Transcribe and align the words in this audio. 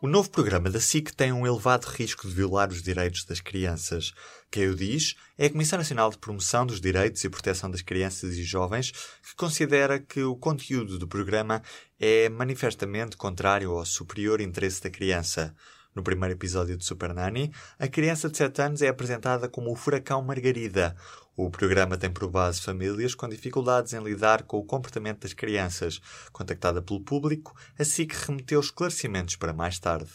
O 0.00 0.06
novo 0.06 0.30
programa 0.30 0.70
da 0.70 0.78
SIC 0.78 1.10
tem 1.12 1.32
um 1.32 1.44
elevado 1.44 1.86
risco 1.86 2.28
de 2.28 2.32
violar 2.32 2.68
os 2.70 2.80
direitos 2.80 3.24
das 3.24 3.40
crianças. 3.40 4.14
Quem 4.48 4.68
o 4.68 4.74
diz 4.76 5.16
é 5.36 5.46
a 5.46 5.50
Comissão 5.50 5.76
Nacional 5.76 6.08
de 6.08 6.18
Promoção 6.18 6.64
dos 6.64 6.80
Direitos 6.80 7.24
e 7.24 7.28
Proteção 7.28 7.68
das 7.68 7.82
Crianças 7.82 8.36
e 8.36 8.44
Jovens, 8.44 8.92
que 8.92 9.34
considera 9.36 9.98
que 9.98 10.22
o 10.22 10.36
conteúdo 10.36 11.00
do 11.00 11.08
programa 11.08 11.60
é 11.98 12.28
manifestamente 12.28 13.16
contrário 13.16 13.72
ao 13.72 13.84
superior 13.84 14.40
interesse 14.40 14.80
da 14.80 14.88
criança. 14.88 15.52
No 15.96 16.04
primeiro 16.04 16.36
episódio 16.36 16.76
de 16.76 16.84
Super 16.84 17.12
Nanny, 17.12 17.50
a 17.76 17.88
criança 17.88 18.28
de 18.28 18.36
7 18.36 18.62
anos 18.62 18.82
é 18.82 18.86
apresentada 18.86 19.48
como 19.48 19.72
o 19.72 19.74
furacão 19.74 20.22
Margarida. 20.22 20.94
O 21.40 21.48
programa 21.48 21.96
tem 21.96 22.10
por 22.10 22.28
base 22.28 22.60
famílias 22.60 23.14
com 23.14 23.28
dificuldades 23.28 23.92
em 23.92 24.02
lidar 24.02 24.42
com 24.42 24.58
o 24.58 24.64
comportamento 24.64 25.20
das 25.20 25.32
crianças. 25.32 26.00
Contactada 26.32 26.82
pelo 26.82 27.00
público, 27.00 27.54
a 27.78 27.84
SIC 27.84 28.12
remeteu 28.12 28.58
esclarecimentos 28.58 29.36
para 29.36 29.52
mais 29.52 29.78
tarde. 29.78 30.10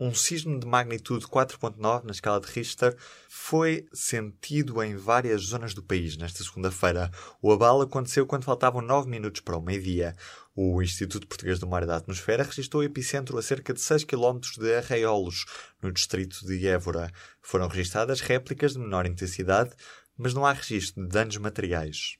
Um 0.00 0.14
sismo 0.14 0.58
de 0.58 0.66
magnitude 0.66 1.26
4.9 1.26 2.04
na 2.04 2.12
escala 2.12 2.40
de 2.40 2.46
Richter 2.46 2.96
foi 3.28 3.84
sentido 3.92 4.82
em 4.82 4.96
várias 4.96 5.42
zonas 5.42 5.74
do 5.74 5.82
país 5.82 6.16
nesta 6.16 6.42
segunda-feira. 6.42 7.10
O 7.42 7.52
abalo 7.52 7.82
aconteceu 7.82 8.24
quando 8.24 8.44
faltavam 8.44 8.80
9 8.80 9.10
minutos 9.10 9.42
para 9.42 9.58
o 9.58 9.60
meio-dia. 9.60 10.16
O 10.60 10.82
Instituto 10.82 11.28
Português 11.28 11.60
do 11.60 11.68
Mar 11.68 11.84
e 11.84 11.86
da 11.86 11.94
Atmosfera 11.94 12.42
registrou 12.42 12.82
o 12.82 12.84
epicentro 12.84 13.38
a 13.38 13.42
cerca 13.42 13.72
de 13.72 13.80
6 13.80 14.02
km 14.02 14.40
de 14.58 14.74
Arraiolos, 14.74 15.44
no 15.80 15.92
distrito 15.92 16.44
de 16.44 16.66
Évora. 16.66 17.12
Foram 17.40 17.68
registadas 17.68 18.20
réplicas 18.20 18.72
de 18.72 18.80
menor 18.80 19.06
intensidade, 19.06 19.70
mas 20.16 20.34
não 20.34 20.44
há 20.44 20.52
registro 20.52 21.00
de 21.00 21.10
danos 21.10 21.36
materiais. 21.36 22.16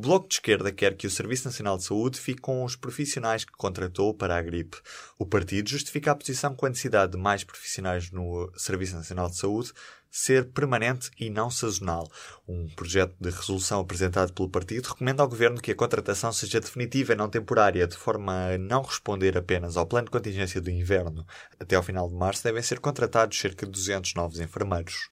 O 0.00 0.08
Bloco 0.10 0.26
de 0.26 0.36
Esquerda 0.36 0.72
quer 0.72 0.96
que 0.96 1.06
o 1.06 1.10
Serviço 1.10 1.44
Nacional 1.44 1.76
de 1.76 1.84
Saúde 1.84 2.18
fique 2.18 2.40
com 2.40 2.64
os 2.64 2.74
profissionais 2.74 3.44
que 3.44 3.52
contratou 3.52 4.14
para 4.14 4.34
a 4.34 4.40
gripe. 4.40 4.78
O 5.18 5.26
partido 5.26 5.68
justifica 5.68 6.10
a 6.10 6.14
posição 6.14 6.54
com 6.54 6.64
a 6.64 6.70
necessidade 6.70 7.12
de 7.12 7.18
mais 7.18 7.44
profissionais 7.44 8.10
no 8.10 8.50
Serviço 8.56 8.96
Nacional 8.96 9.28
de 9.28 9.36
Saúde 9.36 9.74
ser 10.10 10.52
permanente 10.52 11.10
e 11.20 11.28
não 11.28 11.50
sazonal. 11.50 12.10
Um 12.48 12.66
projeto 12.74 13.14
de 13.20 13.28
resolução 13.28 13.80
apresentado 13.80 14.32
pelo 14.32 14.48
partido 14.48 14.86
recomenda 14.86 15.22
ao 15.22 15.28
Governo 15.28 15.60
que 15.60 15.72
a 15.72 15.76
contratação 15.76 16.32
seja 16.32 16.60
definitiva 16.60 17.12
e 17.12 17.16
não 17.16 17.28
temporária, 17.28 17.86
de 17.86 17.94
forma 17.94 18.54
a 18.54 18.56
não 18.56 18.80
responder 18.80 19.36
apenas 19.36 19.76
ao 19.76 19.84
plano 19.84 20.06
de 20.06 20.12
contingência 20.12 20.62
do 20.62 20.70
inverno. 20.70 21.26
Até 21.60 21.76
ao 21.76 21.82
final 21.82 22.08
de 22.08 22.14
março 22.14 22.42
devem 22.42 22.62
ser 22.62 22.80
contratados 22.80 23.38
cerca 23.38 23.66
de 23.66 23.72
200 23.72 24.14
novos 24.14 24.40
enfermeiros. 24.40 25.10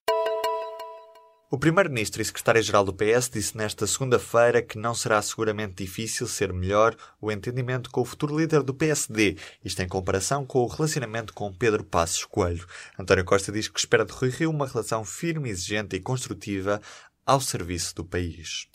O 1.51 1.57
Primeiro-Ministro 1.57 2.21
e 2.21 2.25
Secretário-Geral 2.25 2.85
do 2.85 2.93
PS 2.93 3.27
disse 3.27 3.57
nesta 3.57 3.87
segunda-feira 3.87 4.61
que 4.61 4.77
não 4.77 4.93
será 4.93 5.19
seguramente 5.19 5.83
difícil 5.83 6.27
ser 6.27 6.53
melhor 6.53 6.95
o 7.19 7.31
entendimento 7.31 7.89
com 7.89 8.01
o 8.01 8.05
futuro 8.05 8.37
líder 8.37 8.61
do 8.61 8.71
PSD, 8.71 9.35
isto 9.65 9.81
em 9.81 9.87
comparação 9.87 10.45
com 10.45 10.59
o 10.59 10.67
relacionamento 10.67 11.33
com 11.33 11.51
Pedro 11.51 11.83
Passos 11.83 12.23
Coelho. 12.23 12.67
António 12.99 13.25
Costa 13.25 13.51
diz 13.51 13.67
que 13.67 13.79
espera 13.79 14.05
de 14.05 14.13
Rui 14.13 14.29
Rio 14.29 14.51
uma 14.51 14.67
relação 14.67 15.03
firme, 15.03 15.49
exigente 15.49 15.95
e 15.95 15.99
construtiva 15.99 16.79
ao 17.25 17.41
serviço 17.41 17.95
do 17.95 18.05
país. 18.05 18.67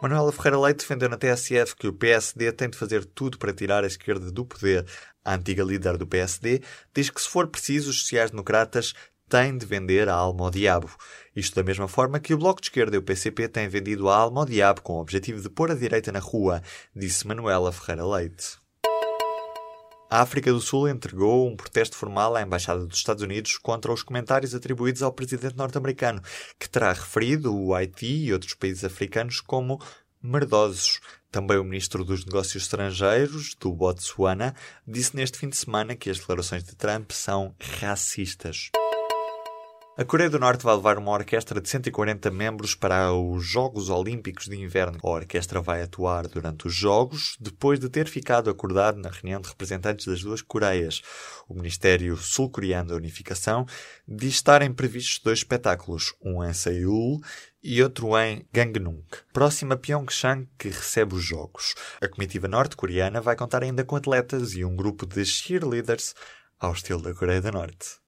Manuela 0.00 0.32
Ferreira 0.32 0.60
Leite 0.60 0.80
defendeu 0.80 1.08
na 1.08 1.16
TSF 1.16 1.76
que 1.76 1.86
o 1.86 1.92
PSD 1.92 2.50
tem 2.52 2.68
de 2.68 2.76
fazer 2.76 3.04
tudo 3.04 3.38
para 3.38 3.52
tirar 3.52 3.82
a 3.82 3.86
esquerda 3.88 4.30
do 4.30 4.44
poder. 4.44 4.84
A 5.24 5.34
antiga 5.34 5.62
líder 5.62 5.96
do 5.96 6.06
PSD 6.06 6.60
diz 6.92 7.08
que, 7.08 7.22
se 7.22 7.28
for 7.28 7.46
preciso, 7.46 7.90
os 7.90 8.00
sociais-democratas 8.00 8.94
tem 9.32 9.56
de 9.56 9.64
vender 9.64 10.10
a 10.10 10.14
alma 10.14 10.44
ao 10.44 10.50
diabo. 10.50 10.90
Isto 11.34 11.54
da 11.54 11.62
mesma 11.62 11.88
forma 11.88 12.20
que 12.20 12.34
o 12.34 12.36
Bloco 12.36 12.60
de 12.60 12.66
Esquerda 12.66 12.96
e 12.96 12.98
o 12.98 13.02
PCP 13.02 13.48
têm 13.48 13.66
vendido 13.66 14.10
a 14.10 14.14
alma 14.14 14.42
ao 14.42 14.46
diabo 14.46 14.82
com 14.82 14.92
o 14.92 15.00
objetivo 15.00 15.40
de 15.40 15.48
pôr 15.48 15.70
a 15.70 15.74
direita 15.74 16.12
na 16.12 16.18
rua, 16.18 16.60
disse 16.94 17.26
Manuela 17.26 17.72
Ferreira 17.72 18.06
Leite. 18.06 18.58
A 20.10 20.20
África 20.20 20.52
do 20.52 20.60
Sul 20.60 20.86
entregou 20.86 21.48
um 21.48 21.56
protesto 21.56 21.96
formal 21.96 22.36
à 22.36 22.42
Embaixada 22.42 22.84
dos 22.84 22.98
Estados 22.98 23.22
Unidos 23.22 23.56
contra 23.56 23.90
os 23.90 24.02
comentários 24.02 24.54
atribuídos 24.54 25.02
ao 25.02 25.10
presidente 25.10 25.56
norte-americano, 25.56 26.20
que 26.60 26.68
terá 26.68 26.92
referido 26.92 27.56
o 27.56 27.74
Haiti 27.74 28.26
e 28.26 28.34
outros 28.34 28.52
países 28.52 28.84
africanos 28.84 29.40
como 29.40 29.80
merdosos. 30.22 31.00
Também 31.30 31.56
o 31.56 31.64
ministro 31.64 32.04
dos 32.04 32.26
Negócios 32.26 32.64
Estrangeiros, 32.64 33.54
do 33.58 33.72
Botsuana, 33.72 34.54
disse 34.86 35.16
neste 35.16 35.38
fim 35.38 35.48
de 35.48 35.56
semana 35.56 35.96
que 35.96 36.10
as 36.10 36.18
declarações 36.18 36.62
de 36.64 36.76
Trump 36.76 37.12
são 37.12 37.54
racistas. 37.80 38.70
A 39.94 40.06
Coreia 40.06 40.30
do 40.30 40.38
Norte 40.38 40.64
vai 40.64 40.74
levar 40.74 40.96
uma 40.96 41.12
orquestra 41.12 41.60
de 41.60 41.68
140 41.68 42.30
membros 42.30 42.74
para 42.74 43.12
os 43.12 43.44
Jogos 43.44 43.90
Olímpicos 43.90 44.46
de 44.46 44.56
Inverno. 44.56 44.98
A 45.02 45.06
orquestra 45.06 45.60
vai 45.60 45.82
atuar 45.82 46.26
durante 46.28 46.66
os 46.66 46.74
Jogos, 46.74 47.36
depois 47.38 47.78
de 47.78 47.90
ter 47.90 48.08
ficado 48.08 48.48
acordado 48.48 48.96
na 48.96 49.10
reunião 49.10 49.38
de 49.38 49.50
representantes 49.50 50.06
das 50.06 50.22
duas 50.22 50.40
Coreias. 50.40 51.02
O 51.46 51.52
Ministério 51.52 52.16
Sul-Coreano 52.16 52.88
da 52.88 52.96
Unificação 52.96 53.66
diz 54.08 54.32
estarem 54.32 54.72
previstos 54.72 55.20
dois 55.22 55.40
espetáculos, 55.40 56.14
um 56.24 56.42
em 56.42 56.54
Seul 56.54 57.20
e 57.62 57.82
outro 57.82 58.18
em 58.18 58.48
Gangneung, 58.50 59.04
próximo 59.30 59.74
a 59.74 59.76
Pyeongchang, 59.76 60.48
que 60.58 60.68
recebe 60.68 61.16
os 61.16 61.22
Jogos. 61.22 61.74
A 62.00 62.08
comitiva 62.08 62.48
norte-coreana 62.48 63.20
vai 63.20 63.36
contar 63.36 63.62
ainda 63.62 63.84
com 63.84 63.94
atletas 63.94 64.54
e 64.54 64.64
um 64.64 64.74
grupo 64.74 65.04
de 65.04 65.22
cheerleaders 65.26 66.14
ao 66.58 66.72
estilo 66.72 67.02
da 67.02 67.12
Coreia 67.12 67.42
do 67.42 67.52
Norte. 67.52 68.01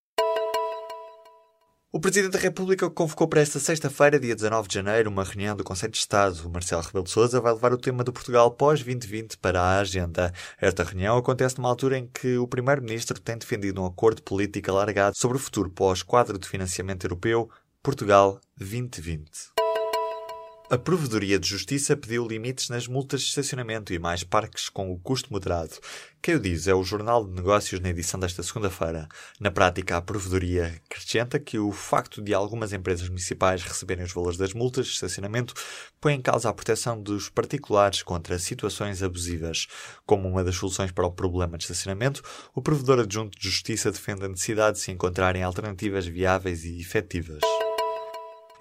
O 1.94 2.00
Presidente 2.00 2.32
da 2.32 2.40
República 2.40 2.90
convocou 2.90 3.28
para 3.28 3.40
esta 3.40 3.60
sexta-feira, 3.60 4.18
dia 4.18 4.34
19 4.34 4.66
de 4.66 4.74
janeiro, 4.74 5.08
uma 5.08 5.22
reunião 5.22 5.54
do 5.54 5.62
Conselho 5.62 5.92
de 5.92 5.98
Estado. 5.98 6.44
O 6.44 6.50
Marcelo 6.50 6.82
Rebelo 6.82 7.04
de 7.04 7.10
Sousa 7.10 7.40
vai 7.40 7.52
levar 7.52 7.72
o 7.72 7.78
tema 7.78 8.02
do 8.02 8.12
Portugal 8.12 8.50
pós-2020 8.50 9.36
para 9.40 9.62
a 9.62 9.78
agenda. 9.78 10.32
Esta 10.60 10.82
reunião 10.82 11.16
acontece 11.16 11.56
numa 11.56 11.68
altura 11.68 11.96
em 11.96 12.08
que 12.08 12.36
o 12.36 12.48
Primeiro-Ministro 12.48 13.20
tem 13.20 13.38
defendido 13.38 13.80
um 13.80 13.86
acordo 13.86 14.24
político 14.24 14.72
alargado 14.72 15.16
sobre 15.16 15.36
o 15.36 15.40
futuro 15.40 15.70
pós-quadro 15.70 16.36
de 16.36 16.48
financiamento 16.48 17.04
europeu 17.04 17.48
Portugal 17.80 18.40
2020. 18.56 19.53
A 20.70 20.78
Provedoria 20.78 21.38
de 21.38 21.46
Justiça 21.46 21.94
pediu 21.94 22.26
limites 22.26 22.70
nas 22.70 22.88
multas 22.88 23.20
de 23.20 23.28
estacionamento 23.28 23.92
e 23.92 23.98
mais 23.98 24.24
parques 24.24 24.70
com 24.70 24.90
o 24.90 24.98
custo 24.98 25.30
moderado. 25.30 25.74
Quem 26.22 26.36
o 26.36 26.40
diz 26.40 26.66
é 26.66 26.74
o 26.74 26.82
Jornal 26.82 27.22
de 27.26 27.34
Negócios 27.34 27.82
na 27.82 27.90
edição 27.90 28.18
desta 28.18 28.42
segunda-feira. 28.42 29.06
Na 29.38 29.50
prática, 29.50 29.98
a 29.98 30.00
Provedoria 30.00 30.80
acrescenta 30.86 31.38
que 31.38 31.58
o 31.58 31.70
facto 31.70 32.22
de 32.22 32.32
algumas 32.32 32.72
empresas 32.72 33.06
municipais 33.10 33.62
receberem 33.62 34.06
os 34.06 34.12
valores 34.14 34.38
das 34.38 34.54
multas 34.54 34.86
de 34.86 34.94
estacionamento 34.94 35.52
põe 36.00 36.14
em 36.14 36.22
causa 36.22 36.48
a 36.48 36.54
proteção 36.54 36.98
dos 36.98 37.28
particulares 37.28 38.02
contra 38.02 38.38
situações 38.38 39.02
abusivas. 39.02 39.66
Como 40.06 40.26
uma 40.26 40.42
das 40.42 40.56
soluções 40.56 40.90
para 40.90 41.06
o 41.06 41.12
problema 41.12 41.58
de 41.58 41.64
estacionamento, 41.64 42.22
o 42.54 42.62
Provedor 42.62 43.00
Adjunto 43.00 43.38
de 43.38 43.50
Justiça 43.50 43.92
defende 43.92 44.24
a 44.24 44.28
necessidade 44.28 44.78
de 44.78 44.82
se 44.82 44.90
encontrarem 44.90 45.42
alternativas 45.42 46.06
viáveis 46.06 46.64
e 46.64 46.80
efetivas. 46.80 47.42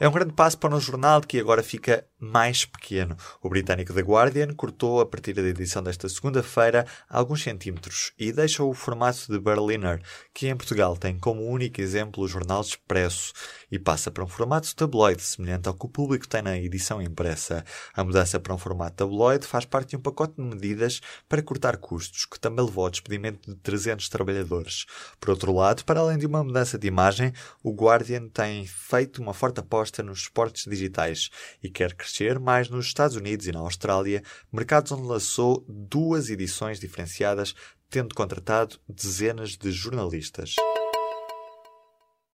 É 0.03 0.09
um 0.09 0.11
grande 0.11 0.33
passo 0.33 0.57
para 0.57 0.75
um 0.75 0.81
jornal 0.81 1.21
que 1.21 1.39
agora 1.39 1.63
fica 1.63 2.05
mais 2.23 2.65
pequeno. 2.65 3.17
O 3.41 3.49
britânico 3.49 3.93
The 3.93 4.01
Guardian 4.01 4.53
cortou, 4.53 5.01
a 5.01 5.05
partir 5.05 5.33
da 5.33 5.41
edição 5.41 5.83
desta 5.83 6.07
segunda-feira, 6.07 6.85
alguns 7.09 7.43
centímetros 7.43 8.13
e 8.17 8.31
deixa 8.31 8.63
o 8.63 8.73
formato 8.73 9.27
de 9.27 9.39
Berliner, 9.39 10.01
que 10.33 10.47
em 10.47 10.55
Portugal 10.55 10.95
tem 10.95 11.19
como 11.19 11.43
único 11.43 11.81
exemplo 11.81 12.23
o 12.23 12.27
jornal 12.27 12.61
Expresso, 12.61 13.33
e 13.71 13.77
passa 13.79 14.11
para 14.11 14.23
um 14.23 14.27
formato 14.27 14.73
tabloide, 14.75 15.21
semelhante 15.21 15.67
ao 15.67 15.73
que 15.73 15.85
o 15.85 15.89
público 15.89 16.27
tem 16.27 16.41
na 16.41 16.57
edição 16.57 17.01
impressa. 17.01 17.65
A 17.93 18.03
mudança 18.03 18.39
para 18.39 18.53
um 18.53 18.57
formato 18.57 18.95
tabloide 18.95 19.45
faz 19.45 19.65
parte 19.65 19.89
de 19.89 19.95
um 19.97 19.99
pacote 19.99 20.35
de 20.35 20.43
medidas 20.43 21.01
para 21.27 21.41
cortar 21.41 21.77
custos, 21.77 22.25
que 22.25 22.39
também 22.39 22.63
levou 22.63 22.85
ao 22.85 22.91
despedimento 22.91 23.49
de 23.49 23.57
300 23.57 24.07
trabalhadores. 24.09 24.85
Por 25.19 25.31
outro 25.31 25.51
lado, 25.51 25.83
para 25.85 25.99
além 25.99 26.17
de 26.17 26.25
uma 26.25 26.43
mudança 26.43 26.77
de 26.77 26.87
imagem, 26.87 27.33
o 27.63 27.73
Guardian 27.73 28.27
tem 28.29 28.65
feito 28.65 29.21
uma 29.21 29.33
forte 29.33 29.59
aposta 29.59 30.03
nos 30.03 30.19
esportes 30.19 30.65
digitais 30.69 31.29
e 31.61 31.69
quer 31.69 31.95
crescer 32.13 32.39
mais 32.39 32.69
nos 32.69 32.85
Estados 32.85 33.15
Unidos 33.15 33.47
e 33.47 33.51
na 33.51 33.59
Austrália, 33.59 34.21
mercados 34.51 34.91
onde 34.91 35.07
lançou 35.07 35.65
duas 35.67 36.29
edições 36.29 36.79
diferenciadas, 36.79 37.55
tendo 37.89 38.13
contratado 38.13 38.77
dezenas 38.87 39.57
de 39.57 39.71
jornalistas. 39.71 40.55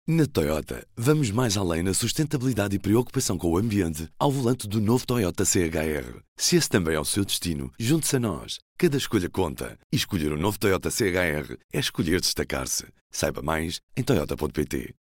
Na 0.08 0.24
Toyota, 0.24 0.86
vamos 0.96 1.30
mais 1.30 1.56
além 1.56 1.82
na 1.82 1.92
sustentabilidade 1.92 2.76
e 2.76 2.78
preocupação 2.78 3.36
com 3.36 3.50
o 3.50 3.58
ambiente 3.58 4.08
ao 4.18 4.30
volante 4.30 4.66
do 4.68 4.80
novo 4.80 5.04
Toyota 5.04 5.44
CHR. 5.44 6.20
Se 6.38 6.56
esse 6.56 6.68
também 6.68 6.94
é 6.94 7.00
o 7.00 7.04
seu 7.04 7.24
destino, 7.24 7.70
junte-se 7.78 8.16
a 8.16 8.20
nós. 8.20 8.58
Cada 8.78 8.96
escolha 8.96 9.28
conta. 9.28 9.76
E 9.92 9.96
escolher 9.96 10.32
o 10.32 10.36
um 10.36 10.40
novo 10.40 10.58
Toyota 10.58 10.90
CHR 10.90 11.56
é 11.72 11.78
escolher 11.78 12.20
destacar-se. 12.20 12.86
Saiba 13.10 13.42
mais 13.42 13.80
em 13.96 14.02
Toyota.pt. 14.02 14.94